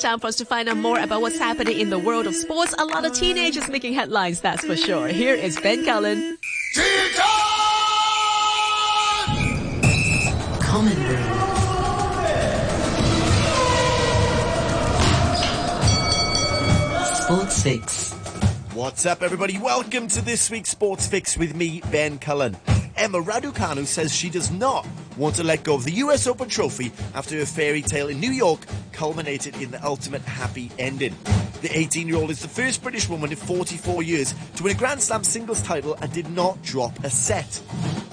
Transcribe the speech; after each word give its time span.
time 0.00 0.20
for 0.20 0.26
us 0.26 0.36
to 0.36 0.44
find 0.44 0.68
out 0.68 0.76
more 0.76 0.98
about 0.98 1.20
what's 1.20 1.38
happening 1.38 1.78
in 1.78 1.90
the 1.90 1.98
world 1.98 2.26
of 2.26 2.34
sports. 2.34 2.74
A 2.78 2.84
lot 2.84 3.04
of 3.04 3.12
teenagers 3.12 3.68
making 3.68 3.94
headlines, 3.94 4.40
that's 4.40 4.64
for 4.64 4.76
sure. 4.76 5.08
Here 5.08 5.34
is 5.34 5.58
Ben 5.60 5.84
Cullen. 5.84 6.38
Common 10.60 10.96
Room. 11.08 11.36
Sports 17.22 17.62
Fix. 17.62 18.12
What's 18.74 19.06
up, 19.06 19.22
everybody? 19.22 19.58
Welcome 19.58 20.08
to 20.08 20.20
this 20.22 20.50
week's 20.50 20.70
Sports 20.70 21.06
Fix 21.06 21.36
with 21.36 21.56
me, 21.56 21.82
Ben 21.90 22.18
Cullen. 22.18 22.56
Emma 22.96 23.22
Raducanu 23.22 23.86
says 23.86 24.14
she 24.14 24.30
does 24.30 24.50
not 24.50 24.86
want 25.16 25.34
to 25.36 25.44
let 25.44 25.64
go 25.64 25.74
of 25.74 25.84
the 25.84 25.92
US 25.92 26.26
Open 26.26 26.48
trophy 26.48 26.92
after 27.14 27.40
a 27.40 27.46
fairy 27.46 27.82
tale 27.82 28.08
in 28.08 28.20
New 28.20 28.30
York 28.30 28.66
culminated 28.92 29.56
in 29.60 29.70
the 29.70 29.84
ultimate 29.84 30.22
happy 30.22 30.70
ending. 30.78 31.14
The 31.62 31.76
18 31.76 32.06
year 32.06 32.16
old 32.16 32.30
is 32.30 32.40
the 32.40 32.48
first 32.48 32.82
British 32.82 33.08
woman 33.08 33.30
in 33.30 33.36
44 33.36 34.02
years 34.02 34.34
to 34.56 34.62
win 34.62 34.76
a 34.76 34.78
Grand 34.78 35.00
Slam 35.00 35.24
singles 35.24 35.62
title 35.62 35.94
and 36.00 36.12
did 36.12 36.28
not 36.30 36.62
drop 36.62 37.02
a 37.04 37.10
set. 37.10 37.60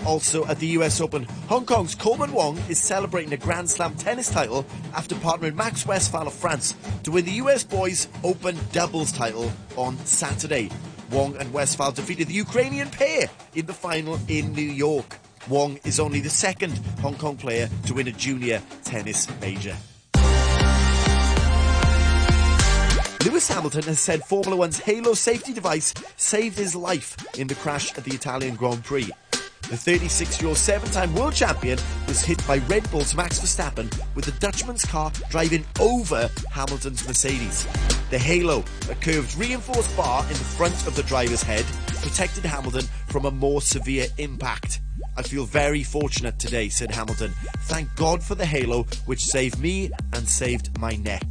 Also 0.05 0.45
at 0.48 0.59
the 0.59 0.68
US 0.80 1.00
Open, 1.02 1.23
Hong 1.48 1.66
Kong's 1.66 1.95
Coleman 1.95 2.31
Wong 2.31 2.58
is 2.70 2.80
celebrating 2.80 3.34
a 3.34 3.38
Grand 3.38 3.70
Slam 3.70 3.95
tennis 3.95 4.30
title 4.30 4.66
after 4.94 5.16
partnering 5.16 5.56
Max 5.56 5.86
Westphal 5.86 6.28
of 6.28 6.34
France 6.34 6.76
to 7.04 7.12
win 7.12 7.26
the 7.26 7.31
US 7.44 7.64
Boys 7.64 8.08
Open 8.23 8.58
doubles 8.72 9.12
title 9.12 9.52
on 9.76 9.98
Saturday. 10.06 10.70
Wong 11.12 11.36
and 11.38 11.54
Westphal 11.54 11.92
defeated 11.92 12.28
the 12.28 12.34
Ukrainian 12.34 12.90
pair 12.90 13.30
in 13.56 13.66
the 13.66 13.73
final 13.73 14.20
in 14.28 14.54
New 14.54 14.62
York. 14.62 15.20
Wong 15.50 15.80
is 15.84 16.00
only 16.00 16.22
the 16.22 16.30
second 16.30 16.78
Hong 17.02 17.16
Kong 17.16 17.36
player 17.36 17.70
to 17.88 17.94
win 17.94 18.08
a 18.08 18.12
junior 18.12 18.62
tennis 18.84 19.28
major. 19.42 19.76
Lewis 23.26 23.48
Hamilton 23.48 23.84
has 23.84 24.00
said 24.00 24.22
Formula 24.24 24.56
One's 24.56 24.80
Halo 24.80 25.14
safety 25.14 25.54
device 25.54 25.94
saved 26.17 26.58
his 26.58 26.76
life 26.76 27.17
in 27.38 27.48
the 27.48 27.56
crash 27.56 27.98
at 27.98 28.04
the 28.04 28.14
Italian 28.14 28.56
Grand 28.56 28.84
Prix. 28.84 29.09
The 29.69 29.78
36 29.78 30.42
year 30.42 30.50
old 30.50 30.58
seven 30.58 30.89
time 30.92 31.16
world 31.16 31.33
champion 31.33 31.80
was 32.08 32.22
hit 32.22 32.45
by 32.45 32.58
Red 32.67 32.89
Bull's 32.92 33.16
Max 33.16 33.39
Verstappen 33.39 33.89
with 34.14 34.25
the 34.25 34.31
Dutchman's 34.33 34.86
car 34.86 35.11
driving 35.30 35.66
over 35.80 36.30
Hamilton's 36.52 37.08
Mercedes. 37.08 37.66
The 38.09 38.20
halo, 38.20 38.64
a 38.92 38.95
curved 38.95 39.36
reinforced 39.38 39.95
bar 39.97 40.23
in 40.23 40.33
the 40.33 40.36
front 40.36 40.86
of 40.86 40.95
the 40.95 41.03
driver's 41.03 41.42
head, 41.42 41.66
protected 42.02 42.45
Hamilton 42.45 42.86
from 43.08 43.25
a 43.25 43.31
more 43.31 43.61
severe 43.61 44.08
impact. 44.17 44.81
I 45.17 45.23
feel 45.23 45.45
very 45.45 45.81
fortunate 45.81 46.38
today, 46.39 46.70
said 46.70 46.92
Hamilton. 46.92 47.33
Thank 47.61 47.95
God 47.95 48.22
for 48.22 48.36
the 48.36 48.45
halo, 48.45 48.83
which 49.05 49.25
saved 49.25 49.59
me 49.59 49.89
and 50.11 50.27
saved 50.27 50.77
my 50.77 50.95
neck. 50.98 51.23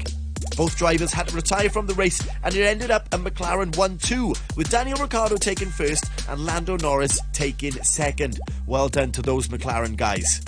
Both 0.57 0.77
drivers 0.77 1.13
had 1.13 1.29
to 1.29 1.37
retire 1.37 1.71
from 1.71 1.87
the 1.87 1.95
race, 1.95 2.21
and 2.45 2.55
it 2.55 2.65
ended 2.65 2.91
up 2.91 3.07
a 3.13 3.19
McLaren 3.19 3.77
1 3.77 3.99
2, 3.99 4.35
with 4.57 4.71
Daniel 4.71 4.99
Ricciardo 4.99 5.37
taking 5.37 5.69
first 5.69 6.05
and 6.29 6.45
Lando 6.45 6.77
Norris 6.77 7.21
taking 7.33 7.73
second. 7.83 8.41
Well 8.67 8.89
done 8.89 9.13
to 9.13 9.23
those 9.23 9.49
McLaren 9.49 9.97
guys. 9.97 10.41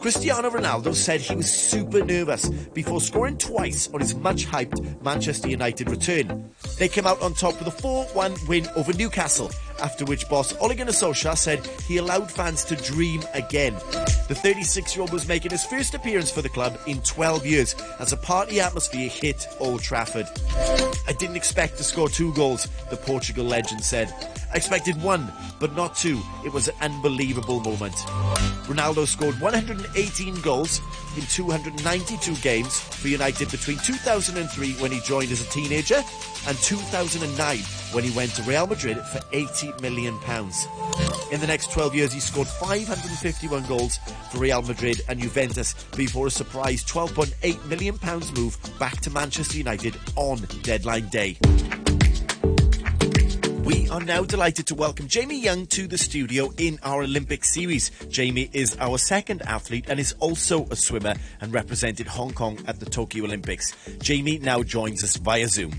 Cristiano 0.00 0.48
Ronaldo 0.48 0.94
said 0.94 1.20
he 1.20 1.36
was 1.36 1.50
super 1.52 2.02
nervous 2.04 2.48
before 2.48 3.00
scoring 3.00 3.36
twice 3.36 3.88
on 3.92 4.00
his 4.00 4.14
much 4.14 4.46
hyped 4.46 5.02
Manchester 5.02 5.48
United 5.48 5.90
return. 5.90 6.50
They 6.78 6.88
came 6.88 7.06
out 7.06 7.20
on 7.20 7.34
top 7.34 7.58
with 7.58 7.68
a 7.68 7.70
4 7.70 8.04
1 8.06 8.34
win 8.48 8.66
over 8.76 8.92
Newcastle, 8.94 9.50
after 9.80 10.04
which 10.04 10.28
boss 10.28 10.54
Ole 10.60 10.74
Gunnar 10.74 10.92
Solskjaer 10.92 11.36
said 11.36 11.66
he 11.86 11.96
allowed 11.96 12.30
fans 12.30 12.64
to 12.64 12.76
dream 12.76 13.22
again. 13.34 13.74
The 14.28 14.34
36 14.34 14.94
year 14.94 15.02
old 15.02 15.12
was 15.12 15.26
making 15.26 15.50
his 15.50 15.64
first 15.64 15.94
appearance 15.94 16.30
for 16.30 16.42
the 16.42 16.48
club 16.48 16.78
in 16.86 17.00
12 17.02 17.46
years 17.46 17.74
as 17.98 18.12
a 18.12 18.16
party 18.16 18.60
atmosphere 18.60 19.08
hit 19.08 19.46
Old 19.58 19.82
Trafford. 19.82 20.26
I 21.08 21.12
didn't 21.18 21.36
expect 21.36 21.76
to 21.78 21.84
score 21.84 22.08
two 22.08 22.32
goals, 22.34 22.68
the 22.90 22.96
Portugal 22.96 23.44
legend 23.44 23.82
said. 23.82 24.12
I 24.52 24.56
expected 24.56 25.00
one, 25.02 25.32
but 25.58 25.74
not 25.76 25.96
two. 25.96 26.20
It 26.44 26.52
was 26.52 26.68
an 26.68 26.74
unbelievable 26.80 27.60
moment. 27.60 27.94
Ronaldo 28.66 29.06
scored 29.06 29.40
118 29.40 30.40
goals 30.40 30.80
in 31.16 31.22
292 31.26 32.34
games 32.36 32.80
for 32.80 33.08
United 33.08 33.50
between 33.50 33.78
2003 33.78 34.72
when 34.74 34.92
he 34.92 35.00
joined 35.00 35.30
as 35.30 35.40
a 35.40 35.50
teenager 35.50 36.02
and 36.46 36.56
2009 36.58 37.58
when 37.92 38.04
he 38.04 38.10
went 38.16 38.34
to 38.36 38.42
Real 38.42 38.66
Madrid 38.66 38.98
for 38.98 39.20
80 39.32 39.72
million 39.80 40.18
pounds. 40.20 40.66
In 41.32 41.40
the 41.40 41.46
next 41.46 41.70
12 41.72 41.94
years, 41.94 42.12
he 42.12 42.20
scored 42.20 42.48
551 42.48 43.66
goals 43.66 43.98
for 44.30 44.38
Real 44.38 44.62
Madrid 44.62 45.00
and 45.08 45.20
Juventus 45.20 45.74
before 45.96 46.26
a 46.26 46.30
surprise 46.30 46.84
12.8 46.84 47.64
million 47.66 47.98
pounds 47.98 48.32
move 48.32 48.58
back 48.78 49.00
to 49.02 49.10
Manchester 49.10 49.58
United 49.58 49.96
on 50.16 50.38
deadline 50.62 51.08
day. 51.08 51.38
We 53.64 53.88
are 53.88 54.00
now 54.00 54.24
delighted 54.24 54.66
to 54.68 54.74
welcome 54.74 55.06
Jamie 55.06 55.44
Yeung 55.44 55.68
to 55.70 55.86
the 55.86 55.98
studio 55.98 56.50
in 56.58 56.80
our 56.82 57.02
Olympic 57.02 57.44
series. 57.44 57.90
Jamie 58.08 58.50
is 58.52 58.76
our 58.80 58.98
second 58.98 59.42
athlete 59.42 59.84
and 59.88 60.00
is 60.00 60.14
also 60.18 60.66
a 60.70 60.76
swimmer 60.76 61.14
and 61.40 61.52
represented 61.52 62.08
Hong 62.08 62.32
Kong 62.32 62.58
at 62.66 62.80
the 62.80 62.86
Tokyo 62.86 63.24
Olympics. 63.24 63.76
Jamie 63.98 64.38
now 64.38 64.64
joins 64.64 65.04
us 65.04 65.16
via 65.16 65.46
Zoom. 65.46 65.72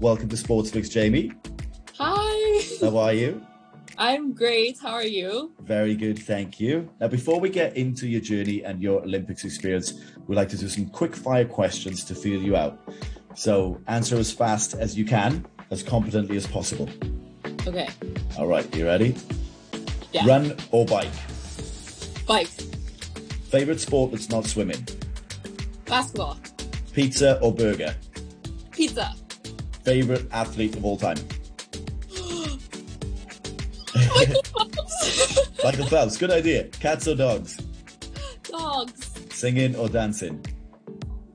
Welcome 0.00 0.28
to 0.28 0.36
Sports 0.36 0.70
Fix, 0.70 0.88
Jamie. 0.88 1.32
Hi. 1.98 2.62
How 2.80 2.96
are 2.98 3.12
you? 3.12 3.44
I'm 3.98 4.32
great. 4.32 4.78
How 4.80 4.92
are 4.92 5.02
you? 5.02 5.52
Very 5.62 5.96
good, 5.96 6.20
thank 6.20 6.60
you. 6.60 6.88
Now, 7.00 7.08
before 7.08 7.40
we 7.40 7.48
get 7.50 7.76
into 7.76 8.06
your 8.06 8.20
journey 8.20 8.64
and 8.64 8.80
your 8.80 9.02
Olympics 9.02 9.44
experience, 9.44 9.94
we'd 10.28 10.36
like 10.36 10.50
to 10.50 10.56
do 10.56 10.68
some 10.68 10.86
quick 10.88 11.16
fire 11.16 11.44
questions 11.44 12.04
to 12.04 12.14
feel 12.14 12.40
you 12.40 12.54
out. 12.54 12.78
So, 13.34 13.80
answer 13.88 14.16
as 14.16 14.30
fast 14.30 14.74
as 14.74 14.96
you 14.96 15.04
can, 15.04 15.44
as 15.72 15.82
competently 15.82 16.36
as 16.36 16.46
possible. 16.46 16.88
Okay. 17.66 17.88
All 18.38 18.46
right, 18.46 18.72
you 18.76 18.86
ready? 18.86 19.16
Yeah. 20.12 20.24
Run 20.28 20.56
or 20.70 20.86
bike? 20.86 21.10
Bike. 22.24 22.46
Favorite 23.50 23.80
sport 23.80 24.12
that's 24.12 24.28
not 24.30 24.46
swimming? 24.46 24.86
Basketball. 25.86 26.38
Pizza 26.92 27.40
or 27.40 27.52
burger? 27.52 27.96
Pizza. 28.70 29.12
Favorite 29.88 30.26
athlete 30.32 30.76
of 30.76 30.84
all 30.84 30.98
time? 30.98 31.16
Michael 33.94 34.42
Phelps. 34.42 35.64
Michael 35.64 35.86
Phelps, 35.86 36.18
good 36.18 36.30
idea. 36.30 36.64
Cats 36.78 37.08
or 37.08 37.14
dogs? 37.14 37.58
Dogs. 38.42 39.10
Singing 39.30 39.74
or 39.76 39.88
dancing? 39.88 40.44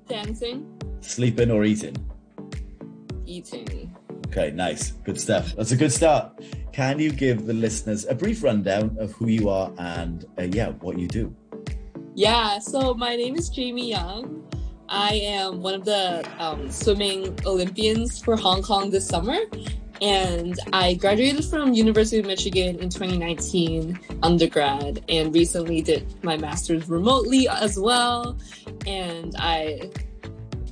Dancing. 0.08 0.72
Sleeping 1.02 1.50
or 1.50 1.64
eating? 1.64 1.96
Eating. 3.26 3.98
Okay, 4.28 4.52
nice. 4.52 4.92
Good 5.04 5.20
stuff. 5.20 5.56
That's 5.56 5.72
a 5.72 5.76
good 5.76 5.92
start. 5.92 6.40
Can 6.72 7.00
you 7.00 7.12
give 7.12 7.48
the 7.48 7.54
listeners 7.54 8.06
a 8.06 8.14
brief 8.14 8.44
rundown 8.44 8.96
of 9.00 9.14
who 9.14 9.30
you 9.30 9.50
are 9.50 9.74
and, 9.80 10.26
uh, 10.38 10.44
yeah, 10.44 10.74
what 10.74 11.00
you 11.00 11.08
do? 11.08 11.36
Yeah, 12.14 12.60
so 12.60 12.94
my 12.94 13.16
name 13.16 13.36
is 13.36 13.50
Jamie 13.50 13.94
Yeung. 13.94 14.44
I 14.90 15.14
am 15.16 15.62
one 15.62 15.74
of 15.74 15.86
the 15.86 16.28
um, 16.40 16.72
swimming 16.72 17.38
Olympians 17.46 18.22
for 18.22 18.36
Hong 18.36 18.62
Kong 18.62 18.90
this 18.90 19.08
summer. 19.08 19.38
And 20.02 20.60
I 20.74 20.96
graduated 20.96 21.46
from 21.46 21.74
University 21.74 22.20
of 22.20 22.26
Michigan 22.26 22.78
in 22.80 22.90
2019 22.90 24.00
undergrad 24.22 25.04
and 25.08 25.34
recently 25.34 25.82
did 25.82 26.22
my 26.24 26.36
master's 26.36 26.90
remotely 26.90 27.48
as 27.48 27.80
well. 27.80 28.38
And 28.86 29.34
I 29.38 29.92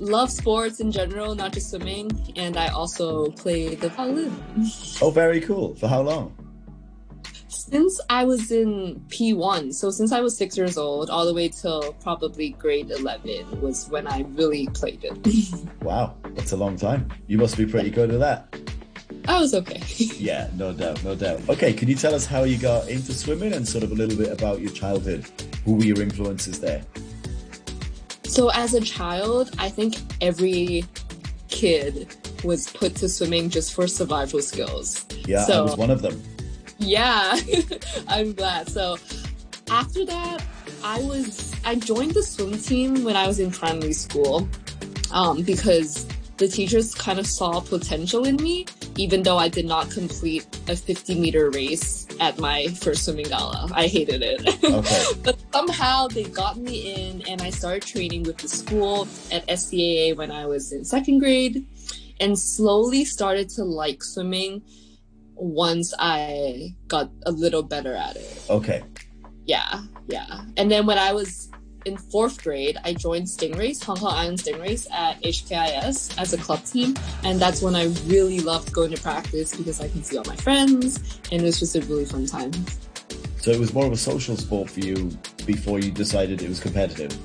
love 0.00 0.30
sports 0.30 0.80
in 0.80 0.92
general, 0.92 1.34
not 1.34 1.52
just 1.52 1.70
swimming. 1.70 2.10
And 2.36 2.56
I 2.56 2.68
also 2.68 3.30
play 3.30 3.74
the 3.74 3.88
violin. 3.88 4.36
Oh, 5.00 5.10
very 5.10 5.40
cool. 5.40 5.74
For 5.76 5.88
how 5.88 6.02
long? 6.02 6.36
Since 7.52 8.00
I 8.08 8.24
was 8.24 8.50
in 8.50 9.04
P1, 9.08 9.74
so 9.74 9.90
since 9.90 10.10
I 10.10 10.20
was 10.20 10.34
six 10.34 10.56
years 10.56 10.78
old, 10.78 11.10
all 11.10 11.26
the 11.26 11.34
way 11.34 11.50
till 11.50 11.92
probably 12.00 12.50
grade 12.50 12.90
11 12.90 13.60
was 13.60 13.88
when 13.90 14.06
I 14.06 14.22
really 14.34 14.66
played 14.68 15.04
it. 15.04 15.18
Wow, 15.82 16.14
that's 16.34 16.52
a 16.52 16.56
long 16.56 16.76
time. 16.76 17.08
You 17.26 17.38
must 17.38 17.56
be 17.56 17.66
pretty 17.66 17.90
good 17.90 18.10
at 18.12 18.20
that. 18.20 18.56
I 19.28 19.38
was 19.38 19.52
okay. 19.52 19.82
Yeah, 20.16 20.48
no 20.54 20.72
doubt, 20.72 21.04
no 21.04 21.14
doubt. 21.14 21.46
Okay, 21.48 21.72
can 21.74 21.88
you 21.88 21.94
tell 21.94 22.14
us 22.14 22.24
how 22.24 22.44
you 22.44 22.56
got 22.56 22.88
into 22.88 23.12
swimming 23.12 23.52
and 23.52 23.68
sort 23.68 23.84
of 23.84 23.92
a 23.92 23.94
little 23.94 24.16
bit 24.16 24.32
about 24.32 24.60
your 24.60 24.70
childhood? 24.70 25.26
Who 25.64 25.74
were 25.74 25.84
your 25.84 26.00
influences 26.00 26.58
there? 26.58 26.82
So 28.22 28.50
as 28.50 28.72
a 28.72 28.80
child, 28.80 29.50
I 29.58 29.68
think 29.68 29.96
every 30.22 30.84
kid 31.48 32.16
was 32.44 32.68
put 32.70 32.94
to 32.96 33.08
swimming 33.08 33.50
just 33.50 33.74
for 33.74 33.86
survival 33.86 34.40
skills. 34.40 35.04
Yeah, 35.26 35.44
I 35.46 35.60
was 35.60 35.76
one 35.76 35.90
of 35.90 36.00
them. 36.00 36.22
Yeah, 36.82 37.38
I'm 38.08 38.32
glad. 38.32 38.68
So 38.68 38.98
after 39.70 40.04
that, 40.04 40.44
I 40.84 41.00
was 41.00 41.54
I 41.64 41.76
joined 41.76 42.12
the 42.12 42.22
swim 42.22 42.58
team 42.58 43.04
when 43.04 43.16
I 43.16 43.26
was 43.26 43.38
in 43.38 43.50
primary 43.50 43.92
school 43.92 44.48
um, 45.12 45.42
because 45.42 46.06
the 46.38 46.48
teachers 46.48 46.94
kind 46.94 47.18
of 47.20 47.26
saw 47.26 47.60
potential 47.60 48.24
in 48.24 48.36
me, 48.36 48.66
even 48.96 49.22
though 49.22 49.38
I 49.38 49.48
did 49.48 49.64
not 49.64 49.90
complete 49.90 50.44
a 50.68 50.74
50 50.74 51.20
meter 51.20 51.50
race 51.50 52.06
at 52.18 52.38
my 52.38 52.66
first 52.68 53.04
swimming 53.04 53.28
gala. 53.28 53.68
I 53.72 53.86
hated 53.86 54.22
it. 54.22 54.64
Okay. 54.64 55.04
but 55.22 55.38
somehow 55.52 56.08
they 56.08 56.24
got 56.24 56.56
me 56.56 56.94
in 56.94 57.22
and 57.28 57.40
I 57.42 57.50
started 57.50 57.82
training 57.82 58.24
with 58.24 58.38
the 58.38 58.48
school 58.48 59.06
at 59.30 59.46
SCAA 59.46 60.16
when 60.16 60.30
I 60.30 60.46
was 60.46 60.72
in 60.72 60.84
second 60.84 61.20
grade 61.20 61.64
and 62.18 62.38
slowly 62.38 63.04
started 63.04 63.48
to 63.50 63.64
like 63.64 64.02
swimming 64.02 64.62
once 65.42 65.92
I 65.98 66.74
got 66.86 67.10
a 67.26 67.32
little 67.32 67.62
better 67.62 67.94
at 67.94 68.16
it. 68.16 68.46
Okay. 68.48 68.84
Yeah, 69.44 69.82
yeah. 70.06 70.44
And 70.56 70.70
then 70.70 70.86
when 70.86 70.98
I 70.98 71.12
was 71.12 71.50
in 71.84 71.96
fourth 71.96 72.42
grade, 72.42 72.78
I 72.84 72.94
joined 72.94 73.26
Stingrays, 73.26 73.82
Hong 73.82 73.96
Kong 73.96 74.14
Island 74.14 74.38
Stingrays 74.38 74.88
at 74.92 75.20
HKIS 75.22 76.16
as 76.16 76.32
a 76.32 76.38
club 76.38 76.64
team. 76.64 76.94
And 77.24 77.40
that's 77.40 77.60
when 77.60 77.74
I 77.74 77.86
really 78.06 78.38
loved 78.38 78.72
going 78.72 78.92
to 78.92 79.02
practice 79.02 79.54
because 79.54 79.80
I 79.80 79.88
can 79.88 80.04
see 80.04 80.16
all 80.16 80.24
my 80.26 80.36
friends 80.36 81.20
and 81.32 81.42
it 81.42 81.44
was 81.44 81.58
just 81.58 81.74
a 81.74 81.80
really 81.82 82.04
fun 82.04 82.26
time. 82.26 82.52
So 83.38 83.50
it 83.50 83.58
was 83.58 83.74
more 83.74 83.86
of 83.86 83.92
a 83.92 83.96
social 83.96 84.36
sport 84.36 84.70
for 84.70 84.78
you 84.78 85.10
before 85.44 85.80
you 85.80 85.90
decided 85.90 86.40
it 86.40 86.48
was 86.48 86.60
competitive? 86.60 87.18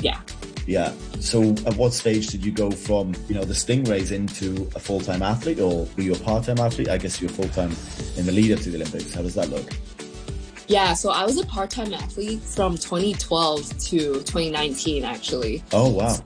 Yeah. 0.00 0.20
Yeah. 0.70 0.92
So 1.18 1.50
at 1.66 1.76
what 1.76 1.92
stage 1.92 2.28
did 2.28 2.44
you 2.44 2.52
go 2.52 2.70
from, 2.70 3.12
you 3.28 3.34
know, 3.34 3.42
the 3.42 3.54
Stingrays 3.54 4.12
into 4.12 4.70
a 4.76 4.78
full-time 4.78 5.20
athlete 5.20 5.58
or 5.58 5.88
were 5.96 6.02
you 6.04 6.12
a 6.12 6.18
part-time 6.18 6.60
athlete? 6.60 6.88
I 6.88 6.96
guess 6.96 7.20
you're 7.20 7.28
full-time 7.28 7.72
in 8.16 8.24
the 8.24 8.30
lead 8.30 8.52
up 8.52 8.60
to 8.60 8.70
the 8.70 8.76
Olympics. 8.76 9.12
How 9.12 9.22
does 9.22 9.34
that 9.34 9.50
look? 9.50 9.68
Yeah, 10.68 10.94
so 10.94 11.10
I 11.10 11.24
was 11.24 11.38
a 11.38 11.46
part-time 11.46 11.92
athlete 11.92 12.40
from 12.40 12.76
2012 12.76 13.68
to 13.68 13.98
2019 14.22 15.02
actually. 15.04 15.64
Oh, 15.72 15.90
wow. 15.90 16.16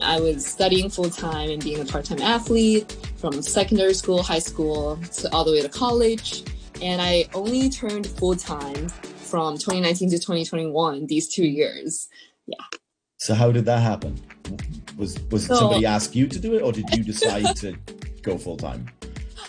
I 0.00 0.20
was 0.20 0.46
studying 0.46 0.88
full-time 0.88 1.50
and 1.50 1.60
being 1.60 1.80
a 1.80 1.84
part-time 1.84 2.22
athlete 2.22 2.96
from 3.16 3.42
secondary 3.42 3.94
school, 3.94 4.22
high 4.22 4.38
school, 4.38 4.98
to 5.14 5.32
all 5.32 5.44
the 5.44 5.50
way 5.50 5.62
to 5.62 5.68
college. 5.68 6.44
And 6.80 7.02
I 7.02 7.26
only 7.34 7.70
turned 7.70 8.06
full-time 8.06 8.88
from 9.16 9.54
2019 9.54 10.10
to 10.10 10.18
2021, 10.18 11.06
these 11.06 11.26
two 11.26 11.44
years. 11.44 12.06
Yeah. 12.46 12.58
So 13.24 13.32
how 13.32 13.50
did 13.50 13.64
that 13.64 13.80
happen? 13.80 14.20
Was 14.98 15.18
was 15.30 15.46
So- 15.46 15.54
somebody 15.54 15.86
ask 15.86 16.14
you 16.14 16.26
to 16.26 16.38
do 16.38 16.56
it 16.56 16.60
or 16.60 16.72
did 16.72 16.84
you 16.94 17.02
decide 17.12 17.56
to 17.56 17.74
go 18.20 18.36
full-time? 18.36 18.86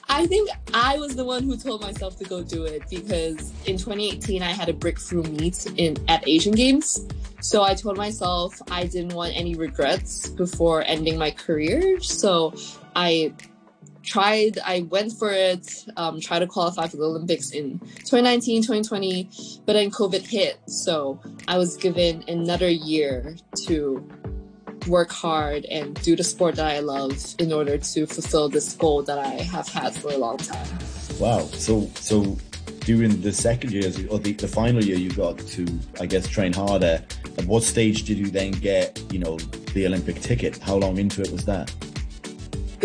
I 0.08 0.26
think 0.28 0.50
I 0.74 0.98
was 0.98 1.18
the 1.18 1.26
one 1.26 1.44
who 1.44 1.58
told 1.58 1.82
myself 1.82 2.16
to 2.20 2.24
go 2.24 2.42
do 2.42 2.64
it 2.64 2.84
because 2.90 3.52
in 3.66 3.76
2018 3.76 4.42
I 4.42 4.54
had 4.54 4.70
a 4.70 4.74
breakthrough 4.74 5.24
meet 5.24 5.68
in 5.76 5.98
at 6.08 6.26
Asian 6.26 6.54
Games. 6.54 7.06
So 7.42 7.64
I 7.64 7.74
told 7.74 7.98
myself 7.98 8.58
I 8.72 8.86
didn't 8.86 9.14
want 9.14 9.36
any 9.36 9.56
regrets 9.56 10.30
before 10.30 10.86
ending 10.88 11.18
my 11.18 11.32
career. 11.32 12.00
So 12.00 12.54
I 12.96 13.34
tried, 14.06 14.60
I 14.66 14.82
went 14.90 15.14
for 15.14 15.32
it, 15.32 15.86
um, 15.98 16.20
tried 16.20 16.40
to 16.40 16.48
qualify 16.48 16.88
for 16.88 16.98
the 16.98 17.04
Olympics 17.04 17.52
in 17.52 17.80
2019, 17.80 18.62
2020, 18.62 19.30
but 19.66 19.74
then 19.74 19.92
COVID 19.92 20.26
hit. 20.26 20.60
So 20.68 21.20
I 21.48 21.58
was 21.58 21.78
given 21.78 22.24
another 22.28 22.70
year 22.70 23.36
to 23.68 24.08
work 24.88 25.12
hard 25.12 25.66
and 25.66 26.00
do 26.04 26.16
the 26.16 26.24
sport 26.24 26.56
that 26.56 26.68
I 26.68 26.80
love 26.80 27.18
in 27.40 27.52
order 27.52 27.78
to 27.78 28.06
fulfill 28.06 28.50
this 28.50 28.74
goal 28.74 29.02
that 29.04 29.18
I 29.18 29.28
have 29.28 29.68
had 29.68 29.94
for 29.94 30.12
a 30.12 30.18
long 30.18 30.38
time. 30.38 30.68
Wow. 31.20 31.40
So 31.40 31.90
so 31.96 32.38
during 32.82 33.22
the 33.22 33.32
second 33.32 33.72
year 33.72 33.92
or 34.12 34.20
the, 34.20 34.34
the 34.34 34.48
final 34.48 34.84
year 34.84 34.98
you 34.98 35.10
got 35.12 35.40
to 35.40 35.66
I 36.00 36.06
guess 36.06 36.28
train 36.28 36.54
harder. 36.54 37.04
At 37.38 37.46
what 37.46 37.64
stage 37.64 38.04
did 38.04 38.18
you 38.18 38.30
then 38.30 38.52
get, 38.52 39.02
you 39.12 39.20
know, 39.20 39.38
the 39.74 39.88
Olympic 39.88 40.22
ticket? 40.22 40.58
How 40.60 40.76
long 40.76 40.98
into 40.98 41.22
it 41.22 41.32
was 41.32 41.46
that? 41.46 41.74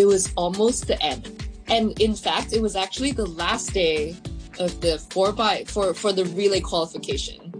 It 0.00 0.06
was 0.06 0.32
almost 0.34 0.86
the 0.86 1.00
end. 1.02 1.46
And 1.68 1.98
in 2.00 2.14
fact, 2.14 2.52
it 2.52 2.62
was 2.62 2.74
actually 2.74 3.12
the 3.12 3.26
last 3.26 3.74
day 3.74 4.16
of 4.58 4.80
the 4.80 4.98
four 5.10 5.32
by 5.32 5.64
for 5.66 5.92
for 5.94 6.12
the 6.12 6.24
relay 6.24 6.60
qualification. 6.60 7.52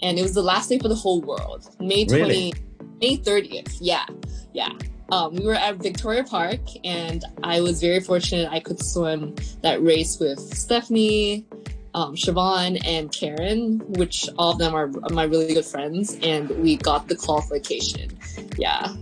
And 0.00 0.18
it 0.18 0.22
was 0.22 0.34
the 0.34 0.42
last 0.42 0.68
day 0.68 0.78
for 0.78 0.88
the 0.88 0.94
whole 0.94 1.20
world. 1.20 1.68
May 1.80 2.04
20 2.04 2.22
Really? 2.22 2.54
May 3.00 3.16
30th. 3.16 3.78
Yeah. 3.80 4.06
Yeah. 4.52 4.70
Um, 5.10 5.34
we 5.34 5.44
were 5.44 5.54
at 5.54 5.76
Victoria 5.76 6.22
Park 6.22 6.60
and 6.84 7.24
I 7.42 7.60
was 7.60 7.80
very 7.80 8.00
fortunate 8.00 8.48
I 8.52 8.60
could 8.60 8.80
swim 8.80 9.34
that 9.62 9.82
race 9.82 10.18
with 10.20 10.38
Stephanie, 10.38 11.46
um, 11.94 12.14
Siobhan, 12.14 12.80
and 12.86 13.10
Karen, 13.10 13.80
which 13.94 14.28
all 14.38 14.52
of 14.52 14.58
them 14.58 14.74
are 14.74 14.88
my 15.10 15.24
really 15.24 15.54
good 15.54 15.64
friends. 15.64 16.16
And 16.22 16.50
we 16.62 16.76
got 16.76 17.08
the 17.08 17.16
qualification. 17.16 18.16
Yeah. 18.56 18.94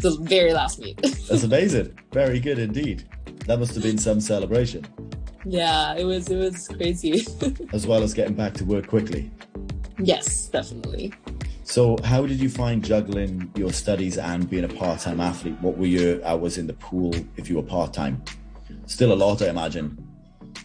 The 0.00 0.16
very 0.22 0.52
last 0.52 0.80
meet. 0.80 1.00
That's 1.02 1.44
amazing. 1.44 1.98
Very 2.12 2.40
good 2.40 2.58
indeed. 2.58 3.08
That 3.46 3.58
must 3.58 3.74
have 3.74 3.82
been 3.82 3.98
some 3.98 4.20
celebration, 4.20 4.86
Yeah, 5.44 5.94
it 5.94 6.04
was 6.04 6.28
it 6.28 6.36
was 6.36 6.68
crazy. 6.68 7.26
as 7.72 7.86
well 7.86 8.02
as 8.02 8.14
getting 8.14 8.34
back 8.34 8.54
to 8.54 8.64
work 8.64 8.86
quickly. 8.86 9.30
yes, 9.98 10.46
definitely. 10.48 11.12
So, 11.64 11.96
how 12.04 12.26
did 12.26 12.40
you 12.40 12.48
find 12.48 12.84
juggling 12.84 13.50
your 13.54 13.72
studies 13.72 14.18
and 14.18 14.48
being 14.48 14.64
a 14.64 14.68
part-time 14.68 15.20
athlete? 15.20 15.56
What 15.60 15.78
were 15.78 15.86
your 15.86 16.24
hours 16.24 16.58
in 16.58 16.66
the 16.66 16.72
pool 16.74 17.14
if 17.36 17.48
you 17.48 17.56
were 17.56 17.62
part-time? 17.62 18.22
Still 18.86 19.12
a 19.12 19.14
lot, 19.14 19.42
I 19.42 19.48
imagine. 19.48 19.96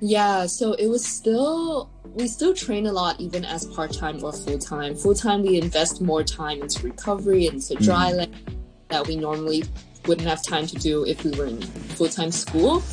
Yeah, 0.02 0.46
so 0.46 0.74
it 0.74 0.88
was 0.88 1.06
still 1.06 1.90
we 2.16 2.28
still 2.28 2.54
train 2.54 2.86
a 2.88 2.94
lot 2.94 3.20
even 3.20 3.46
as 3.46 3.66
part-time 3.66 4.24
or 4.24 4.32
full-time. 4.32 4.96
Full-time 4.96 5.42
we 5.42 5.60
invest 5.60 6.02
more 6.02 6.24
time 6.24 6.62
into 6.62 6.84
recovery, 6.84 7.48
into 7.48 7.76
hmm. 7.76 7.84
dry 7.84 8.12
land 8.12 8.55
that 8.90 9.08
we 9.08 9.16
normally 9.16 9.64
wouldn't 10.08 10.28
have 10.28 10.44
time 10.44 10.68
to 10.68 10.76
do 10.76 11.06
if 11.06 11.24
we 11.24 11.32
were 11.32 11.46
in 11.46 11.62
full-time 11.62 12.32
school. 12.32 12.84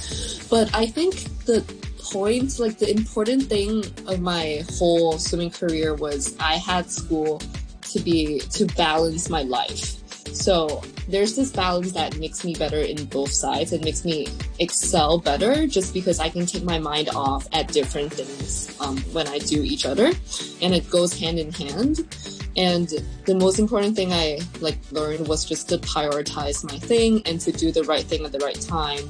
But 0.48 0.74
I 0.74 0.86
think 0.86 1.14
the 1.44 1.64
point, 2.02 2.58
like 2.58 2.78
the 2.78 2.90
important 2.90 3.44
thing 3.44 3.84
of 4.06 4.20
my 4.20 4.64
whole 4.78 5.18
swimming 5.18 5.50
career 5.50 5.94
was 5.94 6.36
I 6.38 6.54
had 6.54 6.90
school 6.90 7.40
to 7.92 8.00
be 8.00 8.40
to 8.40 8.66
balance 8.76 9.28
my 9.28 9.42
life. 9.42 9.98
So 10.34 10.82
there's 11.08 11.36
this 11.36 11.50
balance 11.50 11.92
that 11.92 12.16
makes 12.16 12.44
me 12.44 12.54
better 12.54 12.78
in 12.78 13.04
both 13.06 13.32
sides 13.32 13.72
It 13.72 13.84
makes 13.84 14.04
me 14.04 14.28
excel 14.60 15.18
better 15.18 15.66
just 15.66 15.92
because 15.92 16.20
I 16.20 16.28
can 16.28 16.46
take 16.46 16.64
my 16.64 16.78
mind 16.78 17.10
off 17.14 17.46
at 17.52 17.68
different 17.68 18.12
things 18.12 18.74
um, 18.80 18.98
when 19.12 19.28
I 19.28 19.38
do 19.38 19.62
each 19.62 19.84
other 19.84 20.06
and 20.62 20.74
it 20.74 20.88
goes 20.88 21.18
hand 21.18 21.38
in 21.38 21.52
hand. 21.52 22.06
And 22.56 22.88
the 23.24 23.34
most 23.34 23.58
important 23.58 23.96
thing 23.96 24.12
I 24.12 24.40
like 24.60 24.78
learned 24.90 25.28
was 25.28 25.44
just 25.44 25.68
to 25.70 25.78
prioritize 25.78 26.64
my 26.64 26.78
thing 26.78 27.22
and 27.26 27.40
to 27.40 27.52
do 27.52 27.72
the 27.72 27.84
right 27.84 28.04
thing 28.04 28.24
at 28.24 28.32
the 28.32 28.38
right 28.40 28.60
time 28.60 29.08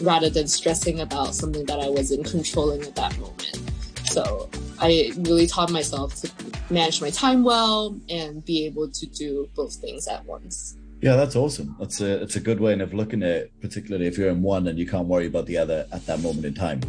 rather 0.00 0.30
than 0.30 0.46
stressing 0.46 1.00
about 1.00 1.34
something 1.34 1.64
that 1.66 1.80
I 1.80 1.88
wasn't 1.88 2.26
controlling 2.26 2.82
at 2.82 2.94
that 2.96 3.18
moment. 3.18 3.58
So 4.04 4.48
I 4.78 5.12
really 5.18 5.46
taught 5.46 5.70
myself 5.70 6.14
to 6.22 6.30
manage 6.70 7.00
my 7.00 7.10
time 7.10 7.42
well 7.42 7.98
and 8.08 8.44
be 8.44 8.64
able 8.66 8.88
to 8.90 9.06
do 9.06 9.48
both 9.54 9.74
things 9.76 10.06
at 10.06 10.24
once. 10.24 10.76
Yeah, 11.00 11.16
that's 11.16 11.36
awesome. 11.36 11.76
That's 11.78 12.00
a 12.00 12.22
it's 12.22 12.36
a 12.36 12.40
good 12.40 12.60
way 12.60 12.78
of 12.80 12.94
looking 12.94 13.22
at 13.22 13.28
it, 13.28 13.60
particularly 13.60 14.06
if 14.06 14.16
you're 14.16 14.30
in 14.30 14.42
one 14.42 14.68
and 14.68 14.78
you 14.78 14.86
can't 14.86 15.06
worry 15.06 15.26
about 15.26 15.46
the 15.46 15.58
other 15.58 15.86
at 15.92 16.06
that 16.06 16.20
moment 16.20 16.46
in 16.46 16.54
time. 16.54 16.80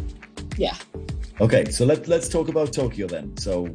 Yeah. 0.56 0.76
Okay, 1.40 1.66
so 1.70 1.84
let 1.84 2.08
let's 2.08 2.28
talk 2.28 2.48
about 2.48 2.72
Tokyo 2.72 3.06
then. 3.06 3.36
So, 3.36 3.68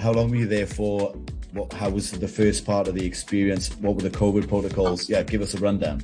how 0.00 0.12
long 0.12 0.30
were 0.30 0.36
you 0.36 0.46
there 0.46 0.66
for? 0.66 1.14
What, 1.52 1.72
how 1.72 1.90
was 1.90 2.10
the 2.10 2.28
first 2.28 2.66
part 2.66 2.88
of 2.88 2.94
the 2.94 3.04
experience? 3.04 3.74
What 3.76 3.96
were 3.96 4.02
the 4.02 4.10
COVID 4.10 4.48
protocols? 4.48 5.08
Yeah, 5.08 5.22
give 5.22 5.40
us 5.40 5.54
a 5.54 5.58
rundown. 5.58 6.02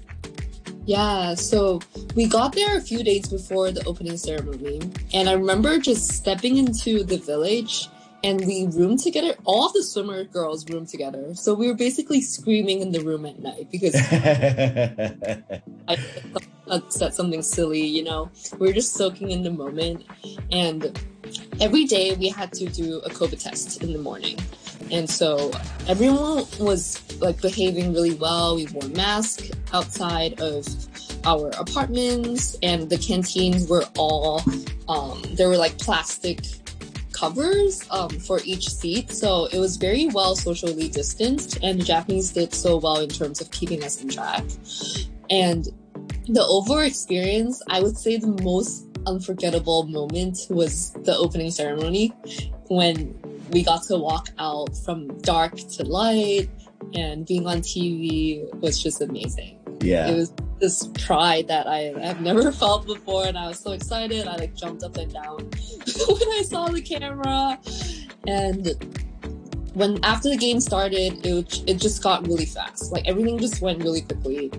Yeah, 0.86 1.34
so 1.34 1.80
we 2.14 2.26
got 2.26 2.54
there 2.54 2.76
a 2.76 2.80
few 2.80 3.02
days 3.02 3.28
before 3.28 3.70
the 3.70 3.84
opening 3.86 4.18
ceremony, 4.18 4.82
and 5.14 5.28
I 5.28 5.32
remember 5.32 5.78
just 5.78 6.10
stepping 6.10 6.58
into 6.58 7.04
the 7.04 7.16
village 7.16 7.88
and 8.24 8.44
we 8.46 8.66
roomed 8.66 9.00
together. 9.00 9.34
All 9.44 9.70
the 9.70 9.82
swimmer 9.82 10.24
girls 10.24 10.68
roomed 10.68 10.88
together, 10.88 11.34
so 11.34 11.52
we 11.54 11.68
were 11.68 11.74
basically 11.74 12.22
screaming 12.22 12.80
in 12.80 12.90
the 12.90 13.00
room 13.00 13.26
at 13.26 13.38
night 13.38 13.70
because 13.70 13.94
I 15.88 16.82
said 16.88 17.14
something 17.14 17.42
silly, 17.42 17.84
you 17.84 18.02
know. 18.02 18.30
We 18.58 18.66
were 18.66 18.72
just 18.72 18.94
soaking 18.94 19.30
in 19.30 19.42
the 19.42 19.50
moment, 19.50 20.06
and 20.50 20.98
every 21.60 21.84
day 21.84 22.14
we 22.14 22.28
had 22.28 22.52
to 22.54 22.66
do 22.66 22.98
a 23.00 23.10
COVID 23.10 23.42
test 23.42 23.82
in 23.82 23.92
the 23.92 23.98
morning. 23.98 24.38
And 24.90 25.08
so 25.08 25.50
everyone 25.88 26.44
was 26.60 27.00
like 27.20 27.40
behaving 27.40 27.92
really 27.92 28.14
well. 28.14 28.56
We 28.56 28.66
wore 28.66 28.88
masks 28.90 29.50
outside 29.72 30.40
of 30.40 30.66
our 31.26 31.48
apartments, 31.58 32.56
and 32.62 32.88
the 32.90 32.98
canteens 32.98 33.68
were 33.68 33.84
all 33.96 34.42
um, 34.88 35.22
there 35.32 35.48
were 35.48 35.56
like 35.56 35.78
plastic 35.78 36.40
covers 37.12 37.84
um, 37.90 38.10
for 38.10 38.40
each 38.44 38.68
seat. 38.68 39.10
So 39.10 39.46
it 39.46 39.58
was 39.58 39.76
very 39.76 40.06
well 40.06 40.36
socially 40.36 40.88
distanced, 40.88 41.58
and 41.62 41.80
the 41.80 41.84
Japanese 41.84 42.32
did 42.32 42.52
so 42.52 42.76
well 42.76 43.00
in 43.00 43.08
terms 43.08 43.40
of 43.40 43.50
keeping 43.50 43.82
us 43.82 44.02
in 44.02 44.08
track. 44.08 44.44
And 45.30 45.68
the 46.28 46.44
overall 46.44 46.80
experience, 46.80 47.62
I 47.68 47.80
would 47.80 47.96
say 47.96 48.18
the 48.18 48.38
most 48.42 48.86
unforgettable 49.06 49.86
moment 49.86 50.38
was 50.50 50.92
the 51.04 51.16
opening 51.16 51.50
ceremony 51.50 52.08
when 52.68 53.14
we 53.50 53.62
got 53.62 53.82
to 53.84 53.96
walk 53.96 54.28
out 54.38 54.76
from 54.84 55.08
dark 55.20 55.54
to 55.54 55.84
light 55.84 56.48
and 56.94 57.26
being 57.26 57.46
on 57.46 57.58
TV 57.58 58.52
was 58.60 58.82
just 58.82 59.00
amazing. 59.00 59.58
yeah, 59.80 60.08
It 60.08 60.14
was 60.14 60.32
this 60.60 60.88
pride 61.04 61.48
that 61.48 61.66
I 61.66 61.94
have 62.00 62.20
never 62.20 62.52
felt 62.62 62.86
before, 62.86 63.26
and 63.26 63.36
I 63.36 63.48
was 63.48 63.58
so 63.58 63.72
excited. 63.72 64.26
I 64.26 64.36
like 64.36 64.54
jumped 64.54 64.82
up 64.82 64.96
and 64.96 65.12
down 65.12 65.38
when 65.38 66.28
I 66.32 66.42
saw 66.46 66.68
the 66.68 66.80
camera, 66.80 67.58
and 68.26 68.74
when 69.74 70.02
after 70.04 70.28
the 70.30 70.36
game 70.36 70.60
started, 70.60 71.24
it 71.26 71.62
it 71.66 71.74
just 71.74 72.02
got 72.02 72.26
really 72.26 72.46
fast. 72.46 72.92
Like 72.92 73.06
everything 73.08 73.38
just 73.38 73.60
went 73.60 73.82
really 73.82 74.02
quickly. 74.02 74.50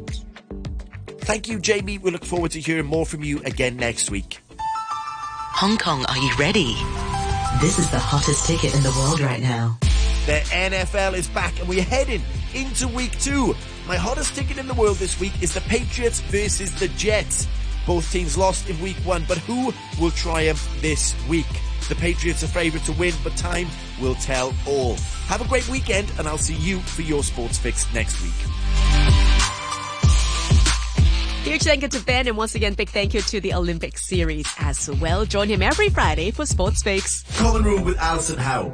Thank 1.20 1.48
you, 1.48 1.60
Jamie. 1.60 1.98
We 1.98 2.12
look 2.12 2.26
forward 2.26 2.52
to 2.52 2.60
hearing 2.60 2.86
more 2.86 3.06
from 3.06 3.24
you 3.24 3.42
again 3.46 3.78
next 3.78 4.12
week. 4.12 4.40
Hong 4.60 5.78
Kong, 5.78 6.06
are 6.08 6.18
you 6.18 6.32
ready? 6.38 6.76
This 7.62 7.80
is 7.80 7.90
the 7.90 7.98
hottest 7.98 8.46
ticket 8.46 8.76
in 8.76 8.84
the 8.84 8.92
world 8.92 9.22
right 9.22 9.42
now. 9.42 9.78
The 10.26 10.42
NFL 10.52 11.14
is 11.14 11.30
back 11.30 11.58
and 11.60 11.70
we're 11.70 11.84
heading 11.84 12.22
into 12.54 12.86
week 12.88 13.18
two. 13.20 13.56
My 13.88 13.96
hottest 13.96 14.36
ticket 14.36 14.58
in 14.58 14.68
the 14.68 14.74
world 14.74 14.98
this 14.98 15.20
week 15.22 15.42
is 15.42 15.54
the 15.54 15.62
Patriots 15.62 16.20
versus 16.20 16.78
the 16.78 16.90
Jets. 16.90 17.48
Both 17.88 18.12
teams 18.12 18.38
lost 18.38 18.70
in 18.70 18.80
week 18.82 18.98
one, 18.98 19.24
but 19.26 19.38
who 19.38 19.74
will 20.00 20.12
triumph 20.12 20.68
this 20.82 21.16
week? 21.30 21.48
The 21.88 21.96
Patriots 21.96 22.44
are 22.44 22.48
favourite 22.48 22.86
to 22.88 22.92
win, 22.94 23.14
but 23.24 23.38
time 23.38 23.68
will 24.02 24.16
tell 24.16 24.54
all. 24.68 24.96
Have 25.28 25.40
a 25.40 25.48
great 25.48 25.68
weekend 25.70 26.12
and 26.20 26.28
I'll 26.28 26.38
see 26.38 26.56
you 26.56 26.80
for 26.82 27.04
your 27.04 27.24
sports 27.24 27.58
fix 27.58 27.92
next 27.94 28.22
week. 28.22 28.95
Huge 31.46 31.62
thank 31.62 31.84
you 31.84 31.88
to 31.90 32.00
Ben 32.04 32.28
and 32.28 32.36
once 32.36 32.56
again 32.56 32.74
big 32.74 32.90
thank 32.90 33.14
you 33.14 33.22
to 33.22 33.40
the 33.40 33.54
Olympic 33.54 34.00
series 34.00 34.52
as 34.58 34.90
well. 35.00 35.26
Join 35.26 35.48
him 35.48 35.62
every 35.62 35.90
Friday 35.90 36.32
for 36.32 36.44
Sports 36.44 36.82
Fix. 36.82 37.22
Common 37.38 37.62
Room 37.62 37.84
with 37.84 38.00
Alison 38.00 38.40
Howe. 38.40 38.74